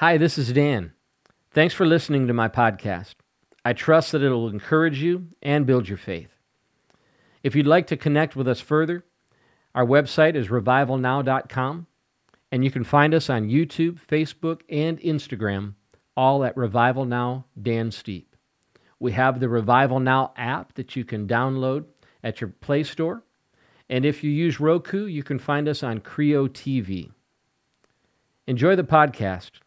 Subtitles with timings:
[0.00, 0.94] Hi, this is Dan.
[1.50, 3.16] Thanks for listening to my podcast.
[3.66, 6.30] I trust that it'll encourage you and build your faith.
[7.42, 9.04] If you'd like to connect with us further,
[9.74, 11.86] our website is revivalnow.com,
[12.50, 15.74] and you can find us on YouTube, Facebook, and Instagram,
[16.16, 18.32] all at Revival Now Dan Steepe.
[18.98, 21.84] We have the Revival Now app that you can download
[22.24, 23.22] at your Play Store,
[23.90, 27.10] and if you use Roku, you can find us on Creo TV.
[28.46, 29.60] Enjoy the podcast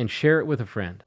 [0.00, 1.04] and share it with a friend.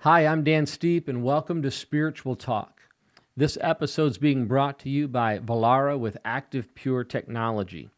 [0.00, 2.80] Hi, I'm Dan Steepe, and welcome to Spiritual Talk.
[3.36, 7.88] This episode is being brought to you by Vollara with Active Pure Technology.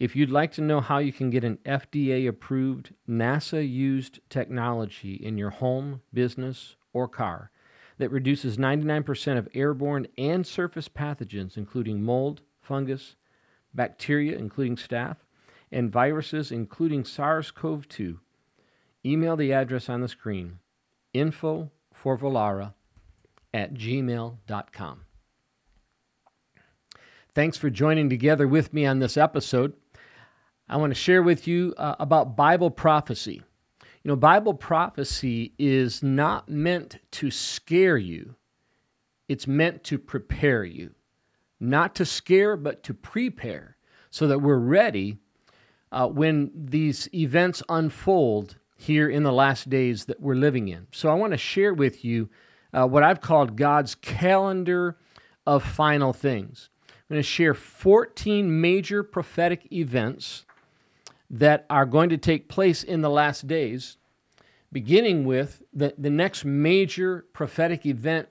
[0.00, 5.12] If you'd like to know how you can get an FDA approved, NASA used technology
[5.12, 7.50] in your home, business, or car
[7.98, 13.16] that reduces 99% of airborne and surface pathogens, including mold, fungus,
[13.74, 15.18] bacteria, including staph,
[15.70, 18.18] and viruses, including SARS CoV 2,
[19.04, 20.60] email the address on the screen
[21.12, 22.72] info for Vollara
[23.52, 25.02] at gmail.com.
[27.32, 29.74] Thanks for joining together with me on this episode.
[30.70, 33.42] I want to share with you uh, about Bible prophecy.
[34.04, 38.36] You know, Bible prophecy is not meant to scare you,
[39.28, 40.92] it's meant to prepare you.
[41.58, 43.76] Not to scare, but to prepare
[44.10, 45.18] so that we're ready
[45.92, 50.86] uh, when these events unfold here in the last days that we're living in.
[50.92, 52.30] So I want to share with you
[52.72, 54.96] uh, what I've called God's calendar
[55.46, 56.70] of final things.
[56.88, 60.46] I'm going to share 14 major prophetic events
[61.30, 63.96] that are going to take place in the last days,
[64.72, 68.28] beginning with the, the next major prophetic event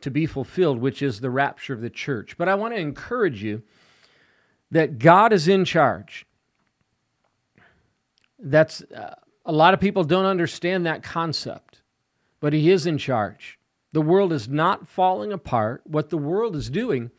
[0.00, 2.36] to be fulfilled, which is the rapture of the church.
[2.36, 3.62] But I want to encourage you
[4.70, 6.26] that God is in charge.
[8.38, 11.82] That's uh, a lot of people don't understand that concept,
[12.40, 13.58] but He is in charge.
[13.92, 15.82] The world is not falling apart.
[15.84, 17.10] What the world is doing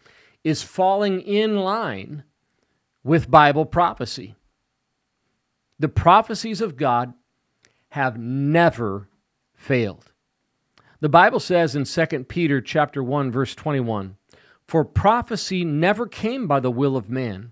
[0.44, 2.24] is falling in line
[3.04, 4.36] with Bible prophecy.
[5.82, 7.16] The prophecies of God
[7.90, 9.10] have never
[9.56, 10.12] failed.
[11.00, 14.16] The Bible says in 2 Peter chapter 1 verse 21,
[14.68, 17.52] "For prophecy never came by the will of man,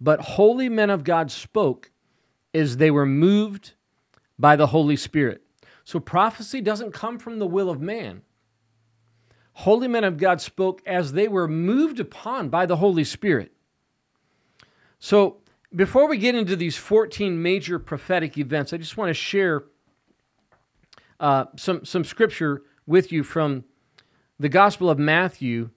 [0.00, 1.90] but holy men of God spoke
[2.54, 3.74] as they were moved
[4.38, 5.42] by the Holy Spirit.
[5.82, 8.22] So prophecy doesn't come from the will of man.
[9.54, 13.52] Holy men of God spoke as they were moved upon by the Holy Spirit.
[15.00, 15.40] So
[15.74, 19.64] before we get into these 14 major prophetic events, I just want to share
[21.20, 23.64] uh, some, some scripture with you from
[24.38, 25.70] the Gospel of Matthew,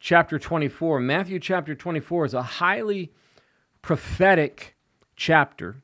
[0.00, 1.00] chapter 24.
[1.00, 3.12] Matthew chapter 24 is a highly
[3.82, 4.76] prophetic
[5.14, 5.82] chapter.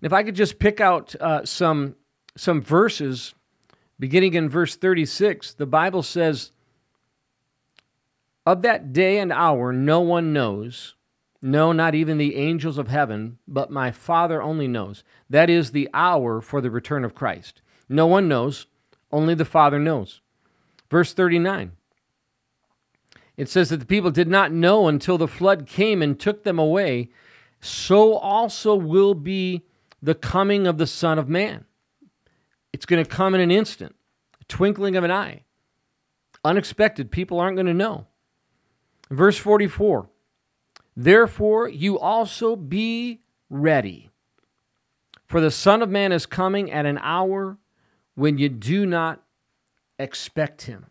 [0.00, 1.96] And If I could just pick out uh, some,
[2.36, 3.34] some verses,
[3.98, 6.52] beginning in verse 36, the Bible says,
[8.46, 10.94] Of that day and hour no one knows,
[11.42, 15.02] no, not even the angels of heaven, but my Father only knows.
[15.28, 17.60] That is the hour for the return of Christ.
[17.88, 18.66] No one knows,
[19.10, 20.20] only the Father knows.
[20.88, 21.72] Verse 39.
[23.36, 26.60] It says that the people did not know until the flood came and took them
[26.60, 27.10] away.
[27.60, 29.62] So also will be
[30.00, 31.64] the coming of the Son of Man.
[32.72, 33.96] It's going to come in an instant,
[34.40, 35.42] a twinkling of an eye.
[36.44, 38.06] Unexpected, people aren't going to know.
[39.10, 40.08] Verse 44
[40.96, 44.10] Therefore, you also be ready,
[45.26, 47.58] for the Son of Man is coming at an hour
[48.14, 49.22] when you do not
[49.98, 50.86] expect him.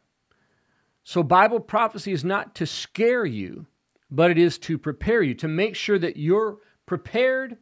[1.03, 3.67] So, Bible prophecy is not to scare you,
[4.09, 7.57] but it is to prepare you, to make sure that you're prepared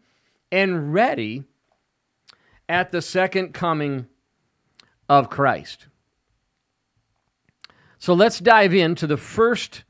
[0.51, 1.43] and ready
[2.67, 4.07] at the second coming
[5.09, 5.87] of Christ.
[7.97, 9.83] So let's dive into the first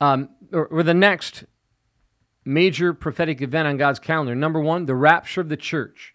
[0.00, 1.44] um, or, or the next
[2.44, 4.34] major prophetic event on God's calendar.
[4.34, 6.14] Number one, the rapture of the church.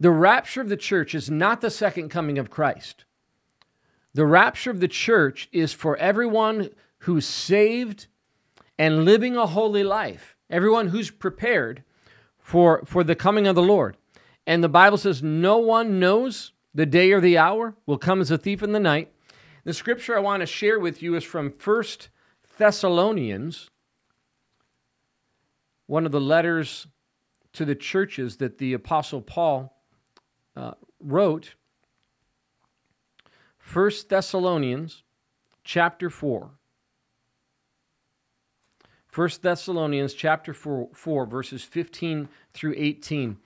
[0.00, 3.04] The rapture of the church is not the second coming of Christ.
[4.14, 8.08] The rapture of the church is for everyone who's saved
[8.78, 11.82] and living a holy life everyone who's prepared
[12.38, 13.96] for, for the coming of the Lord.
[14.46, 18.30] And the Bible says, No one knows the day or the hour will come as
[18.30, 19.10] a thief in the night.
[19.64, 22.10] The scripture I want to share with you is from First
[22.58, 23.70] Thessalonians,
[25.86, 26.86] one of the letters
[27.52, 29.76] to the churches that the Apostle Paul
[30.56, 31.54] uh, wrote
[33.72, 35.02] 1 Thessalonians
[35.64, 36.50] chapter 4.
[39.14, 43.36] 1 Thessalonians chapter 4, 4, verses 15 through 18.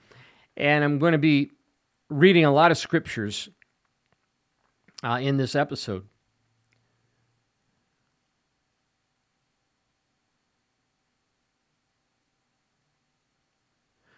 [0.55, 1.51] And I'm going to be
[2.09, 3.49] reading a lot of scriptures
[5.03, 6.05] uh, in this episode.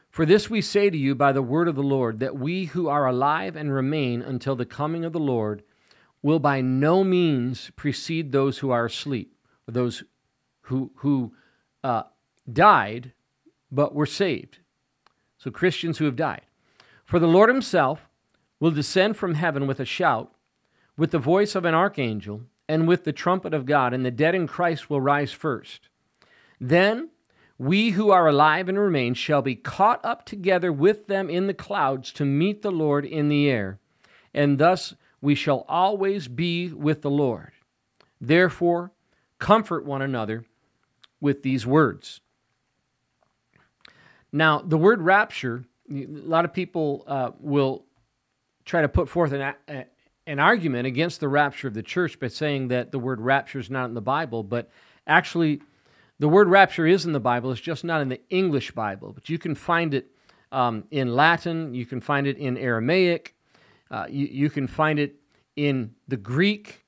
[0.10, 2.88] For this we say to you by the word of the Lord, that we who
[2.88, 5.64] are alive and remain until the coming of the Lord
[6.22, 9.36] will by no means precede those who are asleep,
[9.68, 10.04] or those
[10.62, 11.34] who, who
[11.84, 12.04] uh,
[12.52, 13.14] died
[13.72, 14.60] but were saved.
[15.38, 16.42] So Christians who have died.
[17.06, 18.10] For the Lord himself
[18.60, 20.34] will descend from heaven with a shout,
[20.98, 24.36] with the voice of an archangel, and with the trumpet of God, and the dead
[24.36, 25.90] in Christ will rise first.
[26.60, 27.10] Then
[27.60, 31.54] we who are alive and remain shall be caught up together with them in the
[31.54, 33.80] clouds to meet the Lord in the air,
[34.34, 37.52] and thus we shall always be with the Lord.
[38.22, 38.92] Therefore,
[39.40, 40.46] comfort one another
[41.20, 42.22] with these words.
[44.32, 47.84] Now, the word rapture, a lot of people uh, will
[48.64, 49.86] try to put forth an, a,
[50.28, 53.70] an argument against the rapture of the church by saying that the word rapture is
[53.70, 54.70] not in the Bible, but
[55.08, 55.62] actually,
[56.20, 59.30] the word rapture is in the Bible, it's just not in the English Bible, but
[59.30, 60.08] you can find it
[60.52, 63.36] um, in Latin, you can find it in Aramaic,
[63.92, 65.16] uh, you, you, can find it
[65.56, 66.86] in the Greek,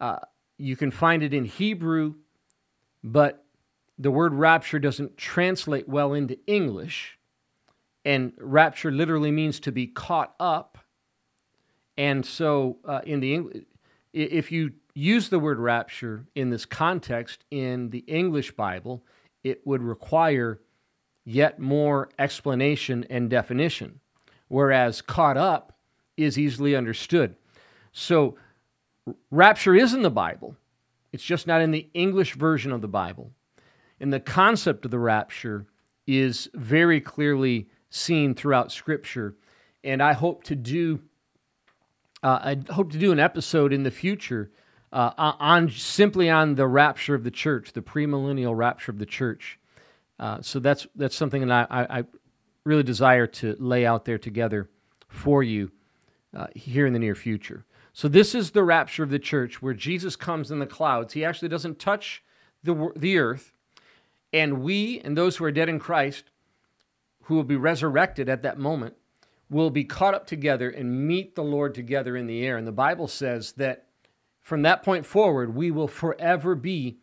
[0.00, 0.18] uh,
[0.56, 2.14] you can find it in Hebrew,
[3.04, 3.44] but
[3.98, 7.18] the word rapture doesn't translate well into English.
[8.04, 10.78] And rapture literally means to be caught up.
[11.96, 13.64] And so, uh, in the English,
[14.12, 19.04] if you use the word rapture in this context in the English Bible,
[19.44, 20.60] it would require
[21.24, 24.00] yet more explanation and definition,
[24.48, 25.76] whereas caught up
[26.16, 27.36] is easily understood.
[27.92, 28.36] So,
[29.30, 30.56] rapture is in the Bible,
[31.12, 33.30] it's just not in the English version of the Bible.
[34.00, 35.66] And the concept of the rapture
[36.06, 39.36] is very clearly seen throughout Scripture.
[39.82, 41.00] And I hope to do.
[42.22, 44.50] Uh, I hope to do an episode in the future
[44.92, 49.58] uh, on simply on the rapture of the church, the premillennial rapture of the church.
[50.18, 52.04] Uh, so that's that's something that I, I,
[52.64, 54.68] really desire to lay out there together
[55.08, 55.70] for you
[56.36, 57.64] uh, here in the near future.
[57.92, 61.14] So this is the rapture of the church, where Jesus comes in the clouds.
[61.14, 62.22] He actually doesn't touch
[62.62, 63.52] the the earth,
[64.32, 66.24] and we and those who are dead in Christ,
[67.24, 68.96] who will be resurrected at that moment,
[69.50, 72.56] will be caught up together and meet the Lord together in the air.
[72.56, 73.87] And the Bible says that
[74.48, 76.96] from that point forward, we will forever be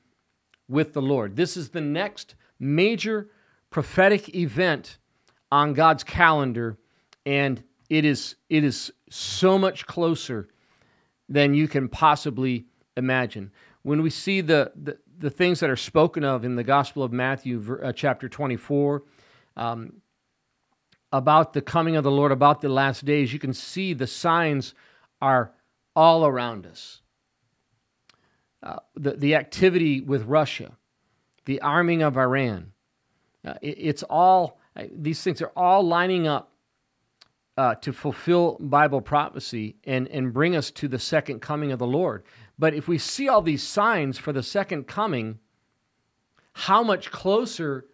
[0.67, 1.35] with the Lord.
[1.35, 3.29] This is the next major
[3.69, 4.97] prophetic event
[5.51, 6.79] on God's calendar,
[7.23, 10.49] and it is, it is so much closer
[11.29, 12.65] than you can possibly
[12.97, 13.51] imagine.
[13.83, 17.13] When we see the, the, the things that are spoken of in the Gospel of
[17.13, 19.03] Matthew, uh, chapter 24,
[19.55, 19.93] um,
[21.11, 24.73] about the coming of the Lord, about the last days, you can see the signs
[25.21, 25.51] are
[25.95, 27.01] all around us.
[28.65, 30.71] Uh, the, the activity with Russia,
[31.45, 32.71] the arming of Iran.
[33.45, 36.51] Uh, it, it's all, uh, these things are all lining up
[37.57, 41.85] uh, to fulfill Bible prophecy and, and bring us to the second coming of the
[41.85, 42.23] Lord.
[42.57, 45.37] But if we see all these signs for the second coming,
[46.53, 47.85] how much closer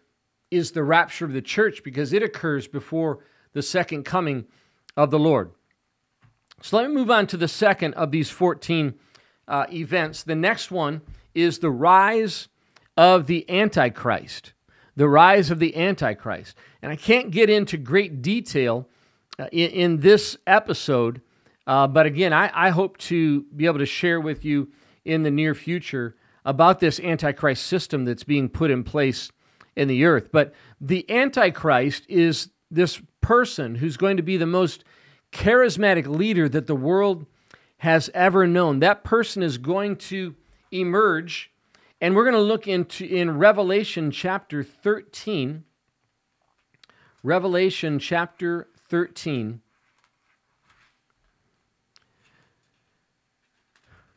[0.52, 4.46] is the rapture of the church because it occurs before the second coming
[4.96, 5.52] of the Lord?
[6.62, 8.94] So let me move on to the second of these 14
[9.52, 10.24] uh, events.
[10.24, 11.02] The next one
[11.36, 12.48] is the rise
[12.98, 14.54] of the Antichrist.
[14.96, 16.56] The rise of the Antichrist.
[16.82, 18.88] And I can't get into great detail
[19.38, 21.22] uh, in, in, this episode,
[21.68, 24.70] uh, but again, I, I hope to be able to share with you
[25.06, 26.16] in the near future
[26.46, 29.32] about this Antichrist system that's being put in place
[29.76, 30.30] in the earth.
[30.32, 34.84] But the Antichrist is this person who's going to be the most
[35.32, 37.26] charismatic leader that the world
[37.82, 38.78] has ever known.
[38.80, 40.36] That person is going to
[40.72, 41.52] emerge,
[42.00, 45.64] and we're going to look into in Revelation chapter 13.
[47.24, 49.62] Revelation chapter 13.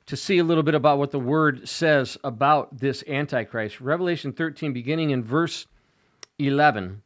[0.04, 3.80] To see a little bit about what the word says about this Antichrist.
[3.80, 5.66] Revelation 13, beginning in verse
[6.38, 7.00] 11.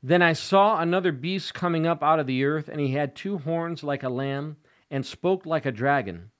[0.00, 3.38] Then I saw another beast coming up out of the earth, and he had two
[3.38, 4.58] horns like a lamb
[4.94, 6.30] and spoke like a dragon.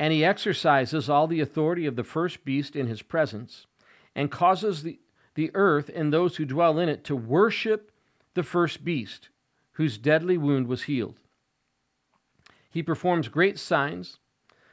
[0.00, 3.68] And he exercises all the authority of the first beast in his presence,
[4.12, 4.98] and causes the,
[5.36, 7.92] the earth and those who dwell in it to worship
[8.34, 9.28] the first beast,
[9.74, 11.20] whose deadly wound was healed.
[12.68, 14.18] He performs great signs,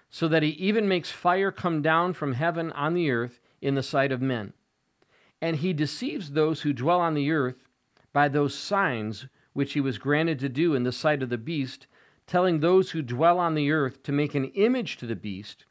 [0.10, 3.84] so that he even makes fire come down from heaven on the earth in the
[3.84, 4.54] sight of men.
[5.40, 7.68] And he deceives those who dwell on the earth
[8.12, 11.86] by those signs which he was granted to do in the sight of the beast,
[12.28, 15.66] telling those who dwell on the earth to make an image to the beast,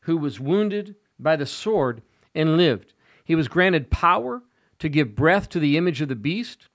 [0.00, 2.02] who was wounded by the sword
[2.34, 2.92] and lived.
[3.24, 4.42] He was granted power
[4.78, 6.68] to give breath to the image of the beast,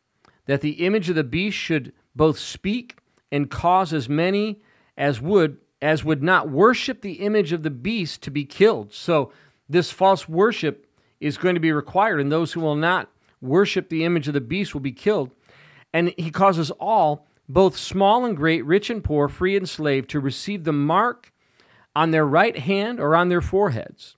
[0.46, 2.98] that the image of the beast should both speak
[3.32, 4.62] and cause as many
[4.98, 8.92] as would as would not worship the image of the beast to be killed.
[8.94, 9.32] So
[9.70, 10.86] this false worship
[11.22, 13.10] is going to be required, and those who will not
[13.42, 15.32] worship the image of the beast will be killed.
[15.94, 20.20] And he causes all, both small and great, rich and poor, free and slave, to
[20.20, 21.34] receive the mark
[21.96, 24.16] on their right hand or on their foreheads,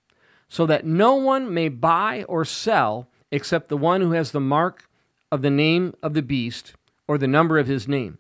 [0.50, 4.90] so that no one may buy or sell except the one who has the mark
[5.32, 6.74] of the name of the beast
[7.08, 8.18] or the number of his name.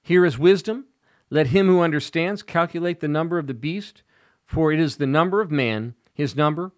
[0.00, 0.84] Here is wisdom.
[1.28, 4.04] Let him who understands calculate the number of the beast,
[4.44, 5.94] for it is the number of man.
[6.14, 6.70] His number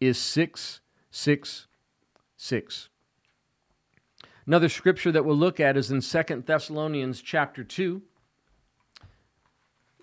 [0.00, 2.88] is 666.
[4.46, 8.00] Another scripture that we'll look at is in Second Thessalonians chapter 2.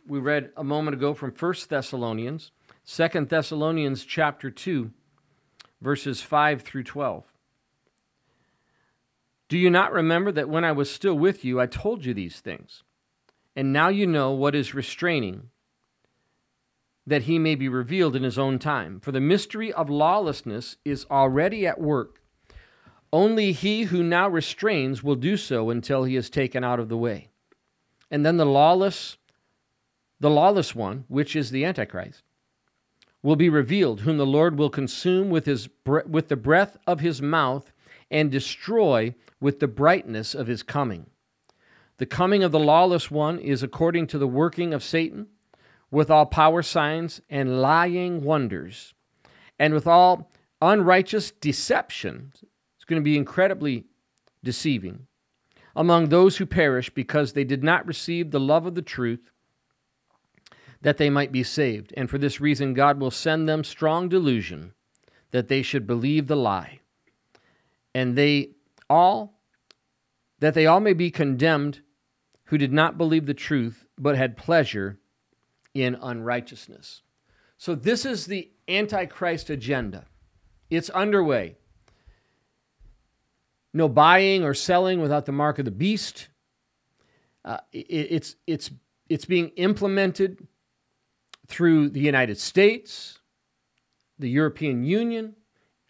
[0.05, 2.51] We read a moment ago from First Thessalonians,
[2.83, 4.91] Second Thessalonians chapter 2,
[5.79, 7.23] verses 5 through 12.
[9.47, 12.41] Do you not remember that when I was still with you, I told you these
[12.41, 12.83] things?
[13.55, 15.51] And now you know what is restraining,
[17.07, 18.99] that he may be revealed in his own time.
[18.99, 22.19] For the mystery of lawlessness is already at work.
[23.13, 26.97] Only he who now restrains will do so until he is taken out of the
[26.97, 27.29] way.
[28.09, 29.17] And then the lawless,
[30.19, 32.23] the lawless one, which is the Antichrist,
[33.21, 37.21] will be revealed, whom the Lord will consume with, his, with the breath of his
[37.21, 37.71] mouth
[38.09, 41.05] and destroy with the brightness of his coming.
[41.97, 45.27] The coming of the lawless one is according to the working of Satan,
[45.91, 48.95] with all power signs and lying wonders,
[49.59, 50.31] and with all
[50.63, 52.43] unrighteous deception it's
[52.93, 53.85] going to be incredibly
[54.43, 55.07] deceiving
[55.75, 59.31] among those who perish because they did not receive the love of the truth
[60.81, 61.93] that they might be saved.
[61.97, 64.73] And for this reason, God will send them strong delusion
[65.31, 66.79] that they should believe the lie.
[67.95, 68.51] And they
[68.89, 69.39] all,
[70.39, 71.81] that they all may be condemned
[72.45, 74.99] who did not believe the truth, but had pleasure
[75.73, 77.01] in unrighteousness.
[77.57, 80.05] So, this is the Antichrist agenda.
[80.69, 81.55] It's underway
[83.73, 86.29] no buying or selling without the mark of the beast.
[87.43, 88.71] Uh, it, it's, it's,
[89.09, 90.47] it's being implemented
[91.47, 93.19] through the United States,
[94.19, 95.35] the European Union,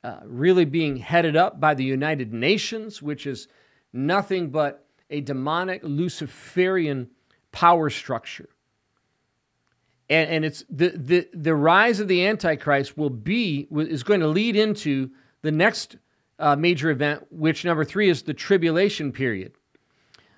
[0.04, 3.48] uh, really being headed up by the United Nations, which is
[3.94, 7.10] nothing but a demonic Luciferian
[7.52, 8.50] power structure.
[10.10, 14.28] And, and it's the, the, the rise of the Antichrist will be, is going to
[14.28, 15.12] lead into
[15.42, 15.98] the next
[16.40, 19.54] uh, major event, which number three is the tribulation period.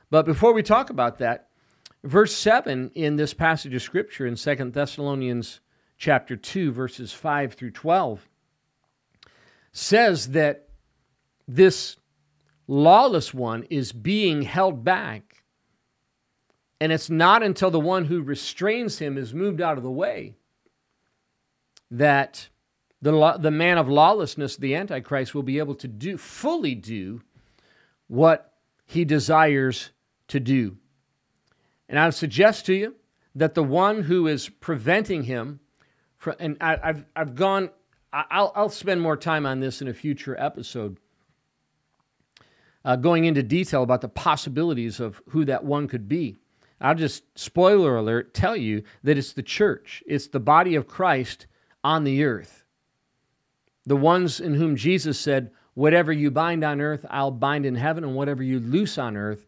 [0.09, 1.49] But before we talk about that,
[2.03, 5.59] verse 7 in this passage of scripture in Second Thessalonians
[5.97, 8.27] chapter 2 verses 5 through 12
[9.71, 10.69] says that
[11.47, 11.97] this
[12.67, 15.43] lawless one is being held back
[16.79, 20.35] and it's not until the one who restrains him is moved out of the way
[21.89, 22.49] that
[23.05, 27.21] the, the man of lawlessness, the Antichrist, will be able to do fully do
[28.07, 28.51] what
[28.87, 29.91] he desires
[30.29, 30.77] to do.
[31.87, 32.95] And I would suggest to you
[33.35, 35.59] that the one who is preventing him,
[36.17, 37.69] from, and I, have I've gone,
[38.11, 40.97] I'll, I'll spend more time on this in a future episode,
[42.83, 46.37] uh, going into detail about the possibilities of who that one could be.
[46.81, 51.45] I'll just, spoiler alert, tell you that it's the church, it's the body of Christ
[51.83, 52.64] on the earth
[53.85, 58.03] the ones in whom Jesus said, Whatever you bind on earth, I'll bind in heaven,
[58.03, 59.45] and whatever you loose on earth,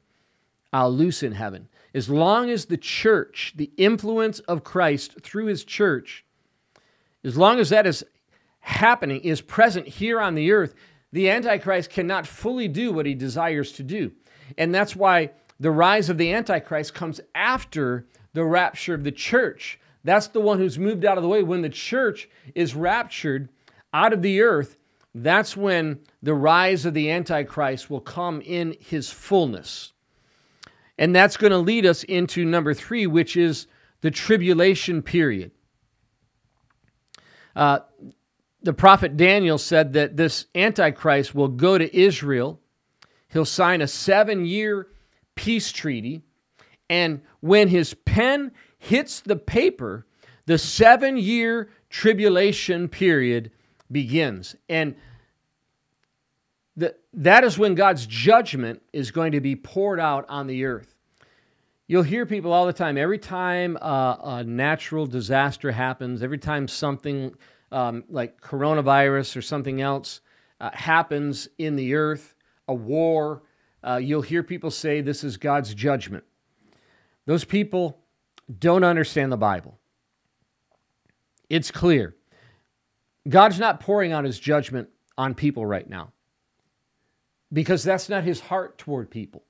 [0.74, 1.70] I'll loose in heaven.
[1.94, 6.25] As long as the church, the influence of Christ through his church,
[7.24, 8.06] as long as that is
[8.60, 10.75] happening, is present here on the earth,
[11.13, 14.12] the Antichrist cannot fully do what he desires to do.
[14.58, 19.79] And that's why the rise of the Antichrist comes after the rapture of the church.
[20.03, 21.41] That's the one who's moved out of the way.
[21.41, 23.50] When the church is raptured,
[23.94, 24.77] out of the earth,
[25.13, 29.94] that's when the rise of the Antichrist will come in his fullness.
[30.98, 33.67] And that's going to lead us into number three, which is
[34.01, 35.51] the tribulation period.
[37.56, 37.79] Uh,
[38.62, 42.60] the prophet Daniel said that this Antichrist will go to Israel.
[43.29, 44.88] He'll sign a seven year
[45.36, 46.22] peace treaty.
[46.89, 50.06] And when his pen hits the paper,
[50.46, 53.51] the seven year tribulation period
[53.91, 54.56] begins.
[54.70, 54.96] And
[56.75, 60.94] the, that is when God's judgment is going to be poured out on the earth.
[61.88, 62.98] You'll hear people all the time.
[62.98, 67.34] Every time uh, a natural disaster happens, every time something
[67.72, 70.22] um, like coronavirus or something else
[70.60, 72.36] uh, happens in the earth,
[72.67, 73.44] a war,
[73.84, 76.25] uh, you'll hear people say this is God's judgment.
[77.25, 78.00] Those people
[78.60, 79.79] don't understand the Bible.
[81.50, 82.16] It's clear.
[83.27, 86.12] God's not pouring out his judgment on people right now
[87.51, 89.43] because that's not his heart toward people.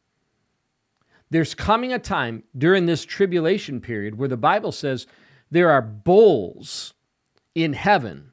[1.30, 5.08] There's coming a time during this tribulation period where the Bible says
[5.52, 6.94] there are bowls
[7.54, 8.32] in heaven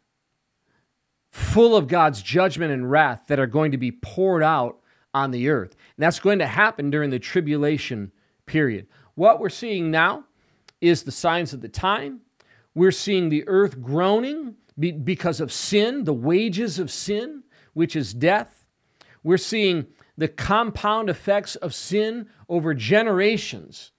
[1.31, 4.79] full of God's judgment and wrath that are going to be poured out
[5.13, 5.73] on the earth.
[5.97, 8.13] And that's going to happen during the tribulation
[8.47, 8.87] period.
[9.17, 10.25] What we're seeing now
[10.81, 12.21] is the signs of the time.
[12.75, 17.43] We're seeing the earth groaning because of sin, the wages of sin,
[17.75, 18.67] which is death.
[19.23, 23.93] We're seeing the compound effects of sin over generations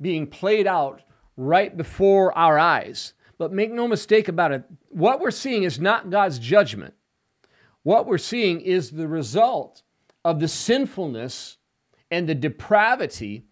[0.00, 1.02] being played out
[1.36, 3.14] right before our eyes.
[3.38, 6.94] But make no mistake about it, what we're seeing is not God's judgment.
[7.82, 9.82] What we're seeing is the result
[10.24, 11.56] of the sinfulness
[12.10, 13.46] and the depravity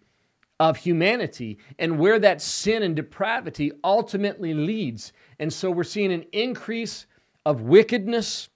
[0.61, 5.15] of humanity and where that sin and depravity ultimately leads.
[5.39, 7.07] And so we're seeing an increase
[7.47, 8.51] of wickedness,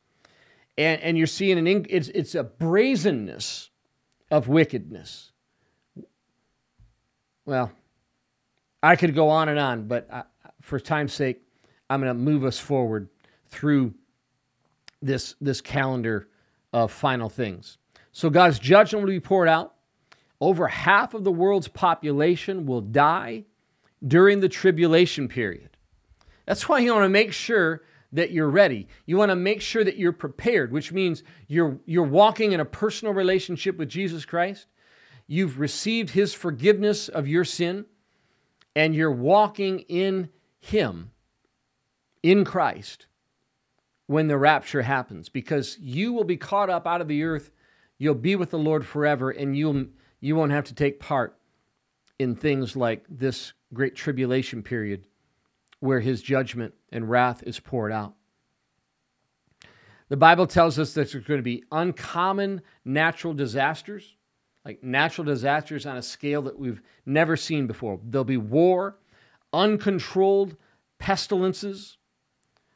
[0.76, 3.70] and, and you're seeing an in, it's, it's a brazenness
[4.30, 5.32] of wickedness.
[7.46, 7.73] Well,
[8.82, 10.25] I could go on and on, but I,
[10.61, 11.40] for time's sake,
[11.88, 13.08] I'm going to move us forward
[13.49, 13.94] through
[15.00, 16.28] this, this calendar
[16.73, 17.78] of final things.
[18.12, 19.74] So God's judgment will be poured out.
[20.40, 23.44] Over half of the world's population will die
[24.06, 25.70] during the tribulation period.
[26.47, 28.86] That's why you want to make sure that you're ready.
[29.06, 32.64] You want to make sure that you're prepared, which means you're, you're walking in a
[32.64, 34.66] personal relationship with Jesus Christ.
[35.26, 37.86] You've received his forgiveness of your sin,
[38.76, 40.28] and you're walking in
[40.60, 41.10] him,
[42.23, 43.06] in Christ,
[44.06, 47.50] when the rapture happens, because you will be caught up out of the earth.
[47.99, 49.86] You'll be with the Lord forever, and you'll,
[50.25, 51.37] you won't have to take part
[52.19, 55.06] in things like this great tribulation period
[55.80, 58.15] where his judgment and wrath is poured out.
[60.08, 64.17] The Bible tells us that there's going to be uncommon natural disasters,
[64.65, 68.00] like natural disasters on a scale that we've never seen before.
[68.02, 68.97] There'll be war,
[69.52, 70.56] uncontrolled
[70.99, 71.99] pestilences,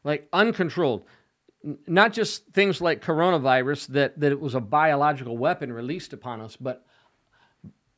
[0.05, 1.07] like uncontrolled.
[1.87, 6.55] Not just things like coronavirus, that, that it was a biological weapon released upon us,
[6.55, 6.85] but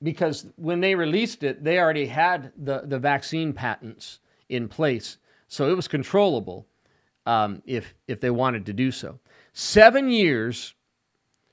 [0.02, 5.18] because when they released it, they already had the, the vaccine patents in place.
[5.48, 6.66] So it was controllable
[7.26, 9.18] um, if, if they wanted to do so.
[9.52, 10.74] Seven years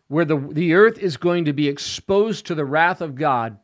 [0.07, 3.57] where the, the earth is going to be exposed to the wrath of God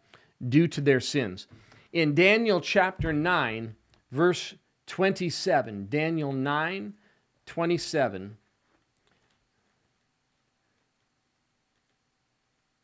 [0.49, 1.47] due to their sins.
[1.93, 3.75] In Daniel chapter 9,
[4.11, 4.55] verse
[4.87, 6.93] 27, Daniel 9,
[7.45, 8.37] 27.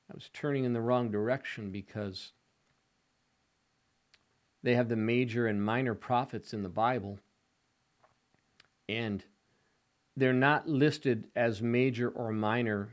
[0.09, 2.31] I was turning in the wrong direction because
[4.63, 7.19] they have the major and minor prophets in the Bible,
[8.87, 9.23] and
[10.17, 12.89] they're not listed as major or minor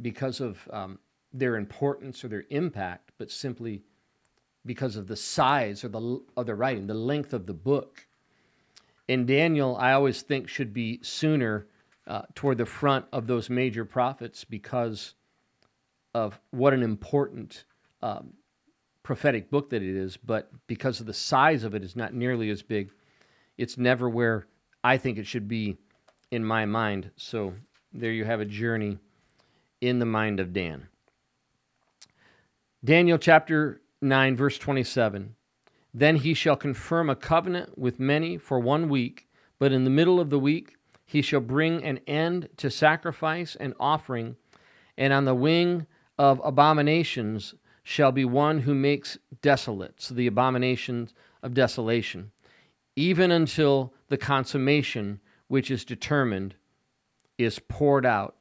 [0.00, 0.98] because of um,
[1.32, 3.82] their importance or their impact, but simply
[4.64, 8.06] because of the size or the of the writing, the length of the book.
[9.08, 11.66] And Daniel, I always think, should be sooner
[12.06, 15.14] uh, toward the front of those major prophets because
[16.14, 17.64] of what an important
[18.02, 18.34] um,
[19.02, 22.50] prophetic book that it is, but because of the size of it is not nearly
[22.50, 22.90] as big,
[23.58, 24.46] it's never where
[24.84, 25.76] I think it should be
[26.30, 27.10] in my mind.
[27.16, 27.54] So
[27.92, 28.98] there you have a journey
[29.80, 30.88] in the mind of Dan.
[32.84, 35.36] Daniel chapter 9, verse 27.
[35.94, 40.18] Then he shall confirm a covenant with many for one week, but in the middle
[40.18, 44.36] of the week he shall bring an end to sacrifice and offering,
[44.96, 45.86] and on the wing
[46.18, 52.30] of abominations shall be one who makes desolate, so the abominations of desolation,
[52.94, 56.54] even until the consummation which is determined
[57.38, 58.36] is poured out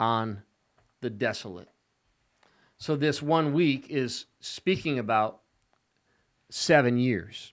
[0.00, 0.42] on
[1.00, 1.68] the desolate.
[2.78, 5.40] So, this one week is speaking about
[6.50, 7.52] seven years.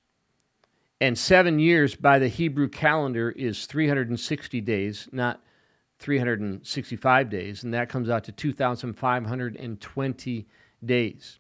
[1.00, 5.42] And seven years by the Hebrew calendar is 360 days, not
[6.04, 7.64] 365 days.
[7.64, 10.48] And that comes out to 2,520
[10.84, 11.40] days.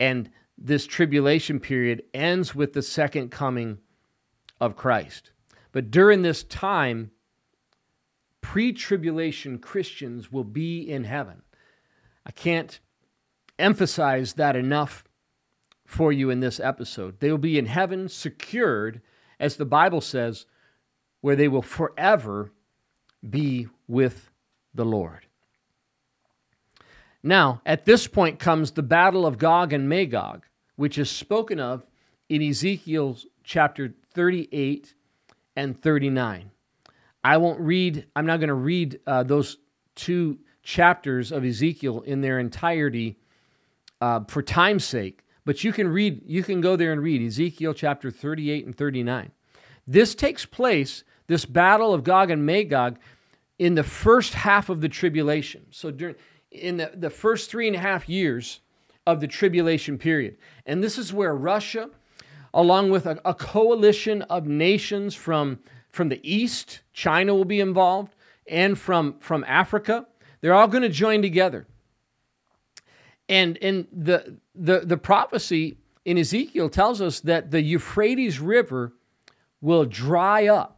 [0.00, 3.78] And this tribulation period ends with the second coming
[4.60, 5.30] of Christ.
[5.70, 7.12] But during this time,
[8.40, 11.42] pre tribulation Christians will be in heaven.
[12.24, 12.80] I can't
[13.58, 15.04] emphasize that enough
[15.86, 17.20] for you in this episode.
[17.20, 19.00] They will be in heaven, secured,
[19.38, 20.46] as the Bible says,
[21.20, 22.50] where they will forever
[23.28, 24.30] be with
[24.74, 25.26] the Lord.
[27.22, 30.44] Now, at this point comes the battle of Gog and Magog,
[30.76, 31.84] which is spoken of
[32.28, 34.94] in Ezekiel chapter 38
[35.56, 36.50] and 39.
[37.24, 39.58] I won't read, I'm not going to read uh, those
[39.96, 43.18] two chapters of Ezekiel in their entirety
[44.00, 47.74] uh, for time's sake, but you can read, you can go there and read Ezekiel
[47.74, 49.32] chapter 38 and 39.
[49.86, 52.98] This takes place, this battle of Gog and Magog,
[53.58, 55.66] in the first half of the tribulation.
[55.70, 56.16] So during
[56.50, 58.60] in the, the first three and a half years
[59.06, 60.36] of the tribulation period.
[60.64, 61.90] And this is where Russia,
[62.54, 68.14] along with a, a coalition of nations from, from the east, China will be involved,
[68.48, 70.06] and from, from Africa,
[70.40, 71.66] they're all going to join together.
[73.28, 78.92] And, and the, the, the prophecy in Ezekiel tells us that the Euphrates River
[79.60, 80.75] will dry up,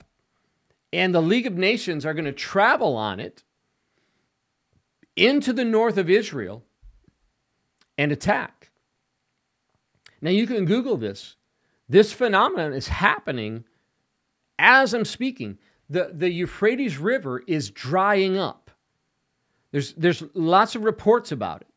[0.92, 3.42] and the League of Nations are going to travel on it
[5.16, 6.64] into the north of Israel
[7.96, 8.70] and attack.
[10.20, 11.36] Now, you can Google this.
[11.88, 13.64] This phenomenon is happening
[14.58, 15.58] as I'm speaking.
[15.90, 18.70] The, the Euphrates River is drying up.
[19.70, 21.68] There's, there's lots of reports about it.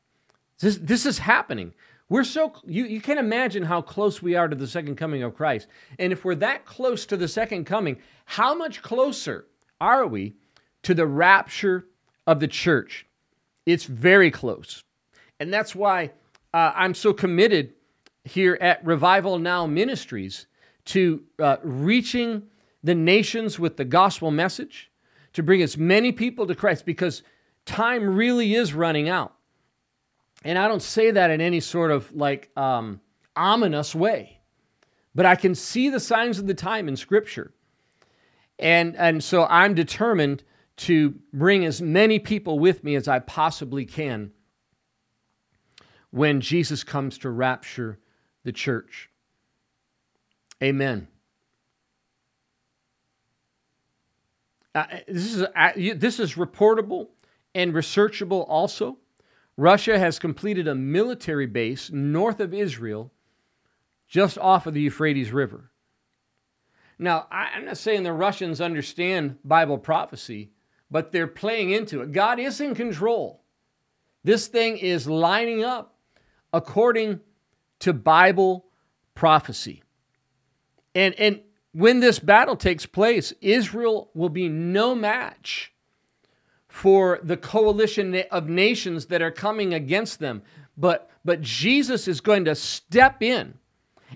[0.60, 1.74] This, this is happening.
[2.10, 5.34] We're so, you, you can't imagine how close we are to the second coming of
[5.34, 5.67] Christ.
[5.97, 7.97] And if we're that close to the second coming,
[8.32, 9.46] how much closer
[9.82, 10.34] are we
[10.84, 11.88] to the rapture
[12.26, 13.06] of the church?
[13.65, 14.86] It's very close.
[15.41, 16.12] And that's why
[16.54, 17.74] uh, I'm so committed
[18.24, 20.46] here at Revival Now Ministries
[20.86, 22.44] to uh, reaching
[22.82, 24.89] the nations with the gospel message,
[25.34, 27.24] to bring as many people to Christ, because
[27.65, 29.36] time really is running out.
[30.46, 33.02] And I don't say that in any sort of like um,
[33.36, 34.39] ominous way,
[35.13, 37.52] but I can see the signs of the time in Scripture.
[38.62, 40.43] And, and so I'm determined
[40.78, 44.32] to bring as many people with me as I possibly can
[46.12, 48.00] when Jesus comes to rapture
[48.43, 49.10] the church.
[50.62, 51.08] Amen.
[54.76, 57.08] Uh, this, is, uh, this is reportable
[57.56, 58.97] and researchable also.
[59.58, 63.12] Russia has completed a military base north of Israel,
[64.08, 65.71] just off of the Euphrates River.
[67.02, 70.52] Now, I'm not saying the Russians understand Bible prophecy,
[70.92, 72.12] but they're playing into it.
[72.12, 73.42] God is in control.
[74.24, 75.96] This thing is lining up
[76.54, 77.20] according
[77.80, 78.68] to Bible
[79.16, 79.82] prophecy.
[80.94, 85.74] And, and when this battle takes place, Israel will be no match
[86.68, 90.44] for the coalition of nations that are coming against them.
[90.78, 93.56] But, but Jesus is going to step in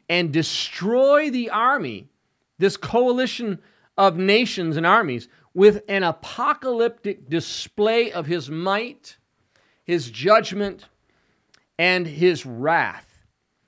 [0.08, 2.10] and destroy the army,
[2.58, 3.60] this coalition
[3.98, 9.18] of nations and armies, with an apocalyptic display of his might,
[9.86, 10.86] his judgment,
[11.80, 13.24] and his wrath.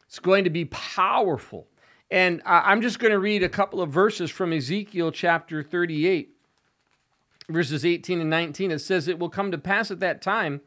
[0.05, 1.67] It's going to be powerful.
[2.11, 6.29] And I'm just going to read a couple of verses from Ezekiel chapter 38,
[7.49, 8.71] verses 18 and 19.
[8.71, 10.61] It says, It will come to pass at that time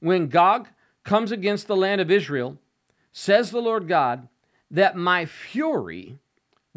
[0.00, 0.68] when Gog
[1.04, 2.58] comes against the land of Israel,
[3.12, 4.28] says the Lord God,
[4.70, 6.18] that my fury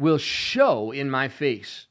[0.00, 1.86] will show in my face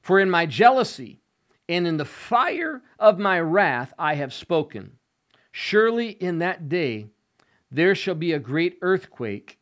[0.00, 1.20] for in my jealousy
[1.68, 4.92] and in the fire of my wrath I have spoken.
[5.50, 7.08] Surely in that day
[7.72, 9.58] there shall be a great earthquake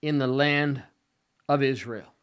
[0.00, 0.82] in the land
[1.50, 2.14] of Israel.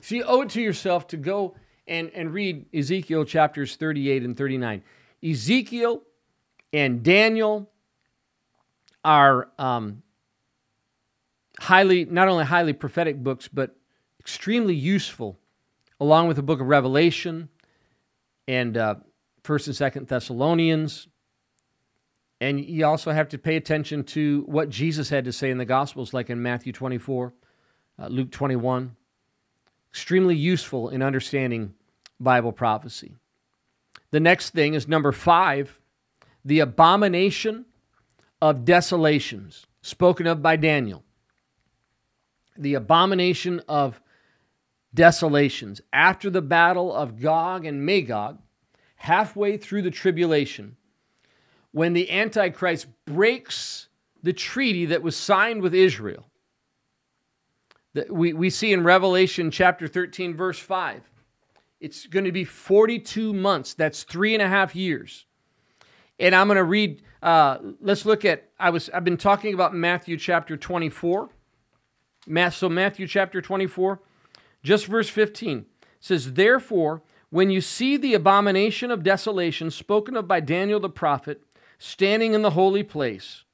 [0.00, 4.34] So you owe it to yourself to go and, and read Ezekiel chapters 38 and
[4.34, 4.82] 39.
[5.22, 6.02] Ezekiel
[6.72, 7.70] and Daniel
[9.04, 10.02] are um,
[11.60, 13.76] highly, not only highly prophetic books, but
[14.20, 15.38] extremely useful
[16.00, 17.48] along with the book of Revelation
[18.48, 18.96] and uh,
[19.42, 21.08] First and Second Thessalonians.
[22.40, 25.64] And you also have to pay attention to what Jesus had to say in the
[25.64, 27.32] Gospels, like in Matthew 24,
[27.98, 28.96] uh, Luke 21.
[29.90, 31.74] Extremely useful in understanding
[32.18, 33.14] Bible prophecy.
[34.10, 35.80] The next thing is number five
[36.44, 37.64] the abomination
[38.42, 41.03] of desolations, spoken of by Daniel.
[42.56, 44.00] The abomination of
[44.92, 45.80] desolations.
[45.92, 48.38] After the battle of Gog and Magog,
[48.96, 50.76] halfway through the tribulation,
[51.72, 53.88] when the Antichrist breaks
[54.24, 56.24] the treaty that was signed with Israel.
[57.92, 61.02] That we, we see in Revelation chapter 13, verse 5.
[61.78, 63.74] It's going to be 42 months.
[63.74, 65.26] That's three and a half years.
[66.18, 69.74] And I'm going to read, uh, let's look at, I was, I've been talking about
[69.74, 71.28] Matthew chapter 24.
[72.26, 74.00] So Matthew chapter 24,
[74.62, 75.66] just verse 15
[76.00, 81.42] says, Therefore, when you see the abomination of desolation spoken of by Daniel the prophet
[81.78, 83.44] standing in the holy place,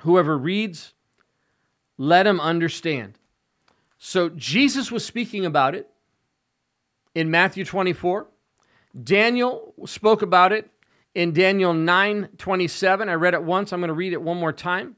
[0.00, 0.94] whoever reads,
[1.98, 3.18] let him understand.
[3.98, 5.88] So Jesus was speaking about it
[7.14, 8.26] in Matthew 24.
[9.02, 10.70] Daniel spoke about it
[11.14, 13.08] in Daniel 9 27.
[13.08, 13.72] I read it once.
[13.72, 14.96] I'm going to read it one more time.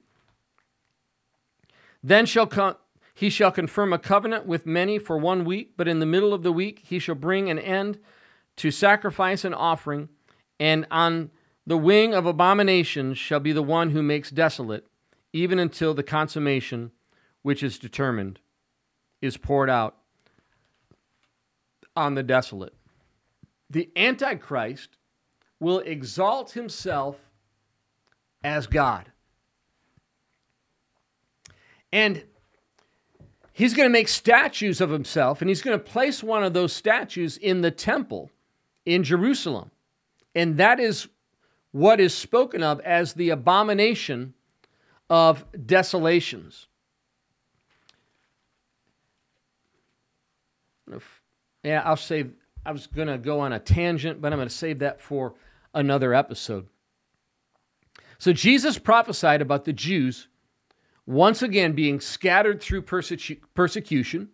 [2.07, 2.77] Then shall come,
[3.15, 6.43] he shall confirm a covenant with many for one week, but in the middle of
[6.43, 7.99] the week he shall bring an end
[8.57, 10.11] to sacrifice and offering,
[10.61, 11.31] and on
[11.67, 14.87] the wing of abominations shall be the one who makes desolate,
[15.33, 16.93] even until the consummation
[17.41, 18.39] which is determined
[19.23, 19.97] is poured out
[21.97, 22.75] on the desolate.
[23.71, 24.99] The Antichrist
[25.59, 27.31] will exalt himself
[28.43, 29.11] as God.
[31.95, 32.25] And
[33.53, 36.73] he's going to make statues of himself, and he's going to place one of those
[36.73, 38.33] statues in the temple
[38.85, 39.71] in Jerusalem.
[40.35, 41.07] And that is
[41.71, 44.35] what is spoken of as the abomination
[45.09, 46.67] of desolations.
[51.63, 52.33] Yeah, I'll save.
[52.67, 55.35] I was going to go on a tangent, but I'm going to save that for
[55.73, 56.67] another episode.
[58.19, 60.27] So Jesus prophesied about the Jews
[61.07, 64.29] once again being scattered through persecu- persecution,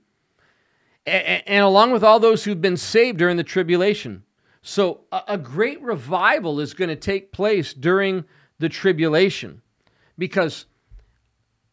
[1.06, 4.22] and, and, along with all those who've been saved during the tribulation.
[4.62, 8.24] So, a, a great revival is going to take place during
[8.58, 9.62] the tribulation
[10.18, 10.66] because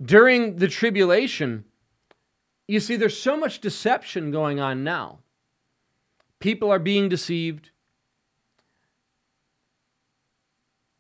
[0.02, 1.66] during the tribulation,
[2.68, 5.20] you see, there's so much deception going on now.
[6.40, 7.72] People are being deceived.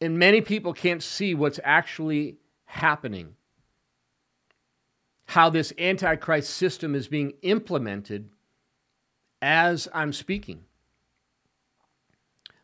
[0.01, 3.36] And many people can't see what's actually happening.
[5.27, 8.29] How this Antichrist system is being implemented
[9.41, 10.61] as I'm speaking.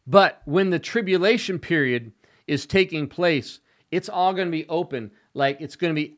[0.05, 2.11] But when the tribulation period
[2.47, 3.59] is taking place,
[3.91, 5.11] it's all going to be open.
[5.33, 6.17] Like it's going to be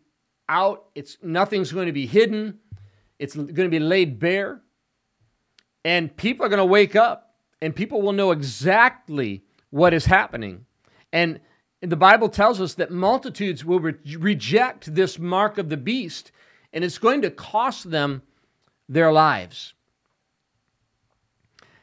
[0.49, 0.85] out.
[0.95, 2.59] It's nothing's going to be hidden.
[3.19, 4.61] It's going to be laid bare.
[5.83, 10.65] And people are going to wake up and people will know exactly what is happening.
[11.13, 11.39] And
[11.81, 16.31] the Bible tells us that multitudes will re- reject this mark of the beast
[16.75, 18.21] and it's going to cost them
[18.89, 19.73] their lives.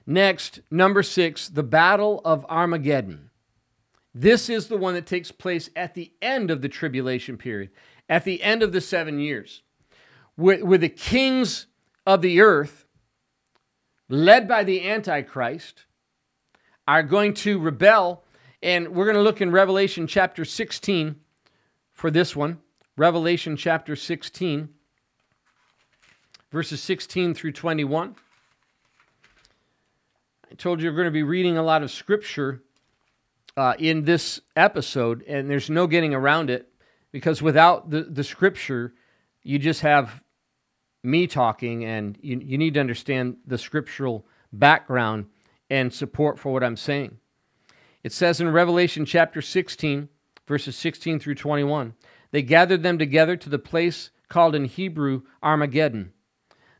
[0.06, 3.30] Next, number six, the Battle of Armageddon.
[4.14, 7.70] This is the one that takes place at the end of the tribulation period,
[8.08, 9.62] at the end of the seven years,
[10.36, 11.66] where, where the kings
[12.06, 12.84] of the earth,
[14.10, 15.86] led by the Antichrist,
[16.86, 18.24] are going to rebel.
[18.62, 21.16] And we're going to look in Revelation chapter 16
[21.92, 22.58] for this one.
[22.96, 24.68] Revelation chapter 16,
[26.52, 28.14] verses 16 through 21.
[30.50, 32.62] I told you we're going to be reading a lot of scripture
[33.56, 36.68] uh, in this episode, and there's no getting around it
[37.10, 38.92] because without the, the scripture,
[39.42, 40.22] you just have
[41.02, 45.26] me talking, and you, you need to understand the scriptural background
[45.70, 47.16] and support for what I'm saying.
[48.04, 50.08] It says in Revelation chapter 16,
[50.46, 51.94] verses 16 through 21,
[52.30, 56.12] they gathered them together to the place called in Hebrew Armageddon.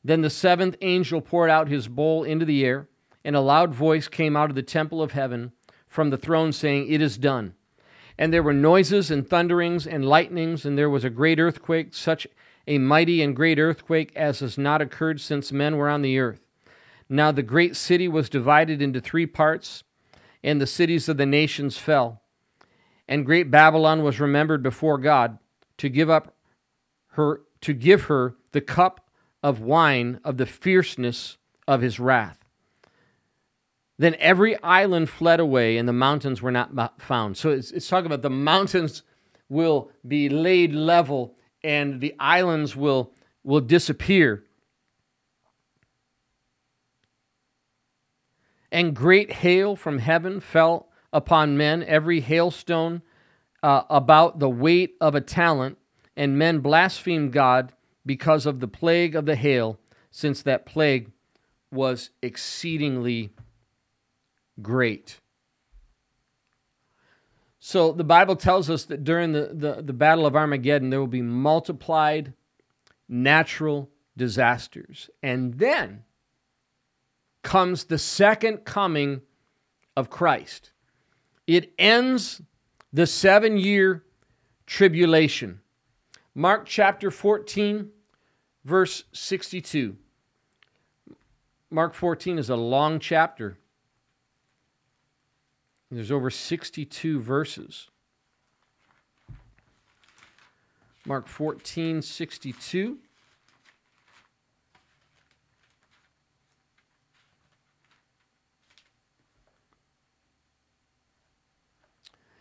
[0.05, 2.89] Then the seventh angel poured out his bowl into the air
[3.25, 5.53] and a loud voice came out of the temple of heaven
[5.89, 7.55] from the throne, saying, It is done.
[8.19, 12.27] And there were noises and thunderings and lightnings, and there was a great earthquake, such
[12.67, 16.41] a mighty and great earthquake as has not occurred since men were on the earth.
[17.09, 19.85] Now the great city was divided into three parts,
[20.43, 22.23] and the cities of the nations fell.
[23.09, 25.39] And great Babylon was remembered before God
[25.79, 26.35] to give up
[27.13, 29.02] her to give her the cup
[29.43, 32.39] of wine of the fierceness of his wrath.
[33.99, 37.37] Then every island fled away, and the mountains were not found.
[37.37, 39.03] So it's, it's talking about the mountains
[39.49, 43.13] will be laid level, and the islands will,
[43.45, 44.45] will disappear.
[48.73, 53.03] And great hail from heaven fell upon men, every hailstone
[53.63, 55.77] uh, about the weight of a talent,
[56.17, 57.73] and men blasphemed God
[58.05, 59.79] because of the plague of the hail,
[60.11, 61.11] since that plague
[61.71, 63.31] was exceedingly
[64.61, 65.21] great.
[67.59, 71.07] So the Bible tells us that during the, the, the Battle of Armageddon, there will
[71.07, 72.35] be multiplied
[73.09, 75.09] natural disasters.
[75.23, 76.05] And then
[77.43, 79.23] comes the second coming
[79.97, 80.73] of Christ.
[81.47, 82.43] It ends
[82.93, 84.05] the seven year
[84.67, 85.62] tribulation.
[86.35, 87.91] Mark chapter 14,
[88.65, 89.97] verse 62.
[91.71, 93.59] Mark 14 is a long chapter.
[95.91, 97.89] There's over 62 verses.
[101.05, 102.99] Mark 14, 62.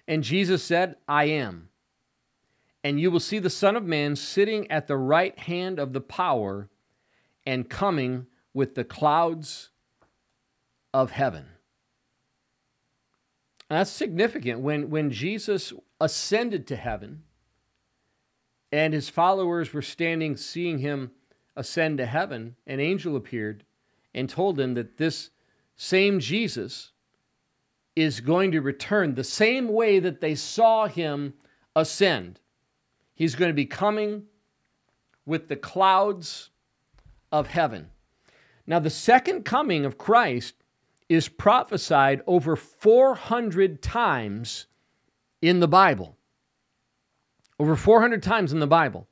[0.07, 1.70] And Jesus said, I am.
[2.83, 6.01] And you will see the Son of Man sitting at the right hand of the
[6.01, 6.69] power
[7.45, 9.69] and coming with the clouds
[10.93, 11.45] of heaven.
[13.69, 14.59] And that's significant.
[14.59, 17.23] When, when Jesus ascended to heaven
[18.71, 21.11] and his followers were standing seeing him
[21.55, 23.63] ascend to heaven, an angel appeared
[24.13, 25.29] and told them that this
[25.77, 26.91] same Jesus
[27.95, 31.33] is going to return the same way that they saw him
[31.75, 32.39] ascend.
[33.21, 34.23] He's going to be coming
[35.27, 36.49] with the clouds
[37.31, 37.91] of heaven.
[38.65, 40.55] Now, the second coming of Christ
[41.07, 44.65] is prophesied over 400 times
[45.39, 46.17] in the Bible.
[47.59, 49.07] Over 400 times in the Bible.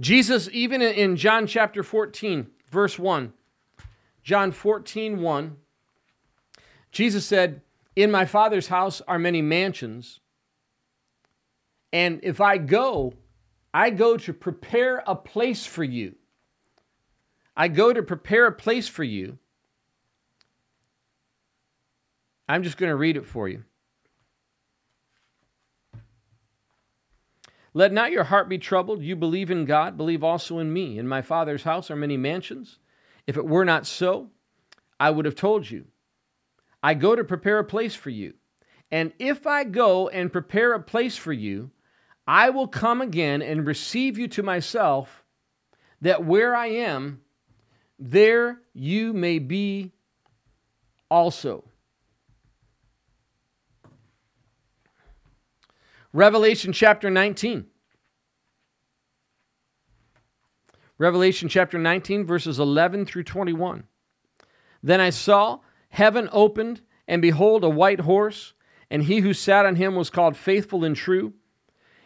[0.00, 3.32] Jesus, even in John chapter 14, verse 1,
[4.24, 5.56] John 14, 1,
[6.90, 7.60] Jesus said,
[7.94, 10.18] In my Father's house are many mansions.
[11.92, 13.14] And if I go,
[13.72, 16.16] I go to prepare a place for you.
[17.56, 19.38] I go to prepare a place for you.
[22.48, 23.64] I'm just going to read it for you.
[27.72, 29.02] Let not your heart be troubled.
[29.02, 30.98] You believe in God, believe also in me.
[30.98, 32.78] In my Father's house are many mansions.
[33.26, 34.30] If it were not so,
[34.98, 35.86] I would have told you.
[36.82, 38.34] I go to prepare a place for you.
[38.90, 41.70] And if I go and prepare a place for you,
[42.30, 45.24] I will come again and receive you to myself,
[46.00, 47.22] that where I am,
[47.98, 49.90] there you may be
[51.10, 51.64] also.
[56.12, 57.66] Revelation chapter 19.
[60.98, 63.82] Revelation chapter 19, verses 11 through 21.
[64.84, 68.54] Then I saw heaven opened, and behold, a white horse,
[68.88, 71.32] and he who sat on him was called faithful and true.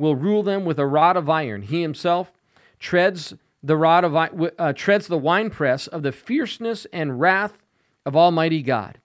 [0.00, 1.62] will rule them with a rod of iron.
[1.62, 2.32] He himself
[2.78, 7.58] treads the rod of uh, treads the winepress of the fierceness and wrath
[8.06, 8.98] of Almighty God.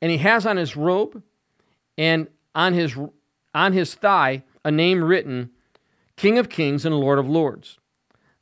[0.00, 1.22] And he has on his robe
[1.98, 2.96] and on his
[3.54, 5.50] on his thigh a name written,
[6.16, 7.78] King of Kings and Lord of Lords.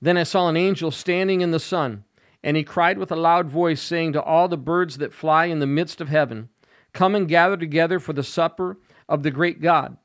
[0.01, 2.05] Then I saw an angel standing in the sun
[2.45, 5.61] and he cried with a loud voice, saying to all the birds that fly in
[5.61, 6.51] the midst of heaven,
[6.93, 8.77] Come and gather together for the supper
[9.09, 9.97] of the great God,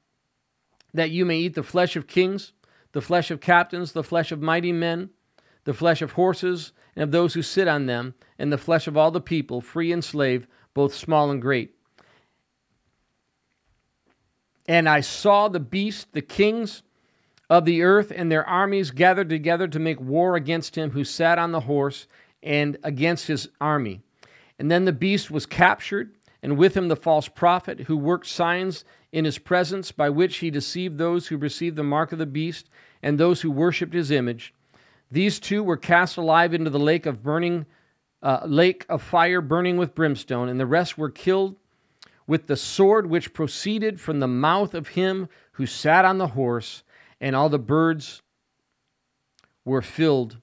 [0.94, 2.54] that you may eat the flesh of kings,
[2.92, 5.10] the flesh of captains, the flesh of mighty men,
[5.64, 8.98] the flesh of horses and of those who sit on them, and the flesh of
[8.98, 11.76] all the people, free and slave, both small and great.
[14.68, 16.84] And I saw the beast, the kings
[17.50, 21.40] of the earth, and their armies gathered together to make war against him who sat
[21.40, 22.08] on the horse
[22.44, 24.02] and against his army.
[24.58, 28.86] And then the beast was captured, and with him the false prophet who worked signs
[29.12, 32.70] in his presence by which he deceived those who received the mark of the beast
[33.02, 34.54] and those who worshipped his image.
[35.12, 37.66] These two were cast alive into the lake of burning
[38.22, 41.56] uh, lake of fire burning with brimstone, and the rest were killed
[42.28, 46.84] with the sword which proceeded from the mouth of him who sat on the horse,
[47.22, 48.22] and all the birds
[49.64, 50.38] were filled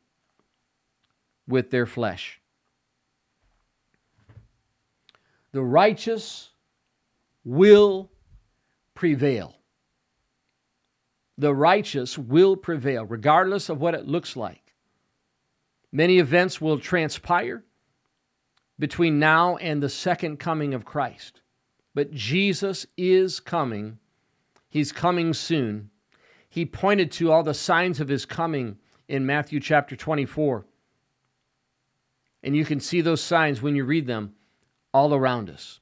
[1.46, 2.40] with their flesh.
[5.52, 6.50] The righteous
[7.44, 8.10] will
[8.96, 9.54] prevail.
[11.38, 14.74] The righteous will prevail, regardless of what it looks like.
[15.92, 17.62] Many events will transpire
[18.78, 21.42] between now and the second coming of Christ.
[21.94, 23.98] But Jesus is coming
[24.76, 25.88] He's coming soon.
[26.50, 28.76] He pointed to all the signs of his coming
[29.08, 30.66] in Matthew chapter 24.
[32.42, 34.34] And you can see those signs when you read them
[34.92, 35.80] all around us.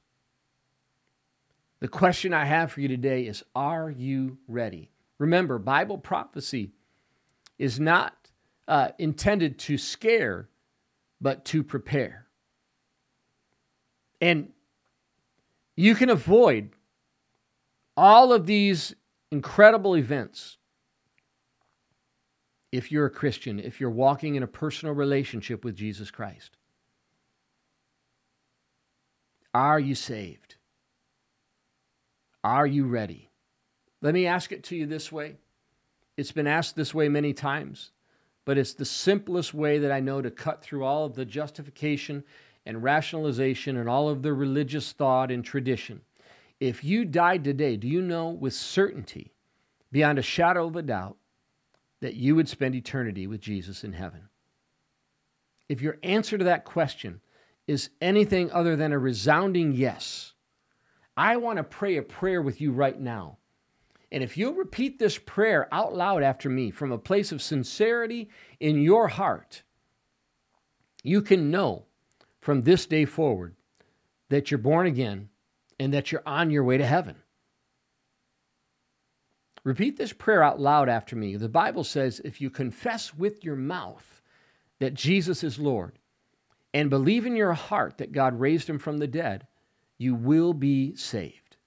[1.79, 4.91] The question I have for you today is Are you ready?
[5.17, 6.71] Remember, Bible prophecy
[7.57, 8.13] is not
[8.67, 10.49] uh, intended to scare,
[11.21, 12.27] but to prepare.
[14.21, 14.51] And
[15.75, 16.71] you can avoid
[17.97, 18.95] all of these
[19.31, 20.57] incredible events
[22.71, 26.57] if you're a Christian, if you're walking in a personal relationship with Jesus Christ.
[29.53, 30.44] Are you saved?
[32.45, 33.31] Are you ready?
[34.03, 35.37] Let me ask it to you this way.
[36.15, 37.89] It's been asked this way many times,
[38.45, 42.23] but it's the simplest way that I know to cut through all of the justification
[42.63, 46.01] and rationalization and all of the religious thought and tradition.
[46.59, 49.33] If you died today, do you know with certainty,
[49.91, 51.17] beyond a shadow of a doubt,
[52.01, 54.29] that you would spend eternity with Jesus in heaven?
[55.67, 57.21] If your answer to that question
[57.65, 60.34] is anything other than a resounding yes,
[61.17, 63.37] I want to pray a prayer with you right now.
[64.11, 68.29] And if you'll repeat this prayer out loud after me from a place of sincerity
[68.59, 69.63] in your heart,
[71.03, 71.85] you can know
[72.39, 73.55] from this day forward
[74.29, 75.29] that you're born again
[75.79, 77.15] and that you're on your way to heaven.
[79.63, 81.35] Repeat this prayer out loud after me.
[81.35, 84.21] The Bible says if you confess with your mouth
[84.79, 85.97] that Jesus is Lord
[86.73, 89.47] and believe in your heart that God raised him from the dead,
[89.97, 91.57] you will be saved.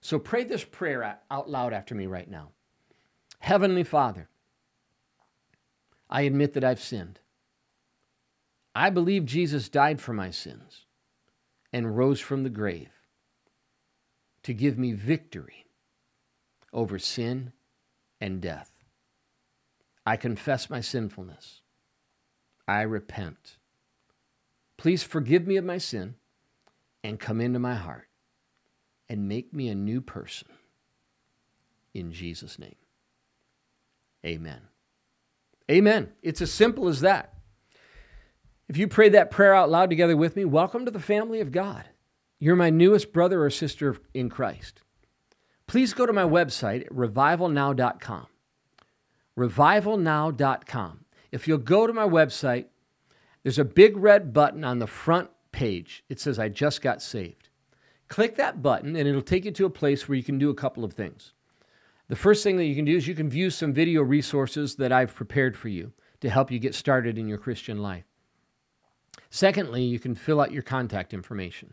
[0.00, 2.50] So pray this prayer out loud after me right now.
[3.38, 4.28] Heavenly Father,
[6.10, 7.20] I admit that I've sinned.
[8.74, 10.86] I believe Jesus died for my sins
[11.72, 12.90] and rose from the grave
[14.42, 15.66] to give me victory
[16.72, 17.52] over sin
[18.20, 18.70] and death.
[20.04, 21.60] I confess my sinfulness.
[22.66, 23.58] I repent.
[24.76, 26.16] Please forgive me of my sin
[27.04, 28.08] and come into my heart
[29.08, 30.48] and make me a new person.
[31.94, 32.76] In Jesus' name.
[34.24, 34.60] Amen.
[35.70, 36.12] Amen.
[36.22, 37.34] It's as simple as that.
[38.68, 41.52] If you prayed that prayer out loud together with me, welcome to the family of
[41.52, 41.84] God.
[42.38, 44.80] You're my newest brother or sister in Christ.
[45.66, 48.26] Please go to my website, revivalnow.com.
[49.38, 51.04] Revivalnow.com.
[51.30, 52.66] If you'll go to my website,
[53.42, 56.04] there's a big red button on the front page.
[56.08, 57.48] It says, I just got saved.
[58.08, 60.54] Click that button, and it'll take you to a place where you can do a
[60.54, 61.32] couple of things.
[62.08, 64.92] The first thing that you can do is you can view some video resources that
[64.92, 68.04] I've prepared for you to help you get started in your Christian life.
[69.30, 71.72] Secondly, you can fill out your contact information.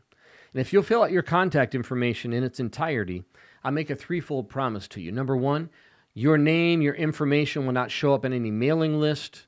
[0.53, 3.23] And if you'll fill out your contact information in its entirety,
[3.63, 5.11] I'll make a threefold promise to you.
[5.11, 5.69] Number one,
[6.13, 9.45] your name, your information will not show up in any mailing list,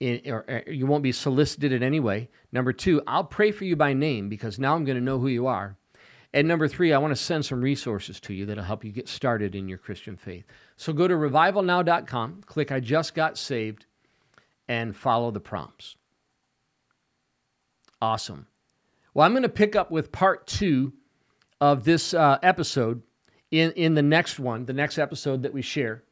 [0.00, 2.28] in, or, or you won't be solicited in any way.
[2.52, 5.28] Number two, I'll pray for you by name because now I'm going to know who
[5.28, 5.76] you are.
[6.32, 9.08] And number three, I want to send some resources to you that'll help you get
[9.08, 10.44] started in your Christian faith.
[10.76, 13.86] So go to revivalnow.com, click I just got saved,
[14.68, 15.96] and follow the prompts.
[18.02, 18.46] Awesome.
[19.14, 20.92] Well, I'm going to pick up with part two
[21.60, 23.02] of this uh, episode
[23.50, 26.02] in, in the next one, the next episode that we share.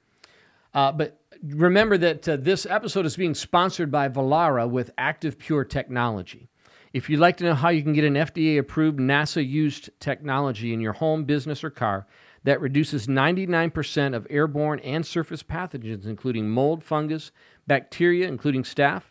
[0.72, 5.64] Uh, but remember that uh, this episode is being sponsored by Vollara with Active Pure
[5.64, 6.48] Technology.
[6.92, 10.72] If you'd like to know how you can get an FDA approved, NASA used technology
[10.72, 12.06] in your home, business, or car
[12.44, 17.32] that reduces 99% of airborne and surface pathogens, including mold, fungus,
[17.66, 19.04] bacteria, including staph,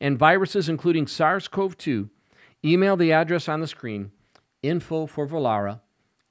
[0.00, 2.10] and viruses, including SARS CoV 2,
[2.64, 4.10] email the address on the screen
[4.62, 5.80] info for Vollara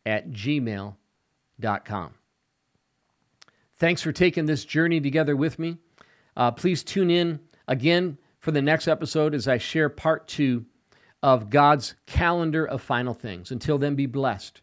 [0.06, 0.96] at gmail.com.
[3.80, 5.78] Thanks for taking this journey together with me.
[6.36, 10.66] Uh, please tune in again for the next episode as I share part two
[11.24, 13.52] of God's calendar of final things.
[13.52, 14.62] Until then, be blessed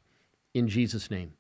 [0.55, 1.33] in Jesus' name.